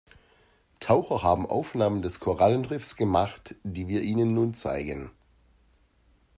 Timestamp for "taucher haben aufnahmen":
0.79-2.01